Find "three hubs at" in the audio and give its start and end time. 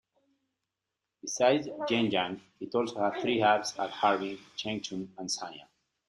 3.21-3.91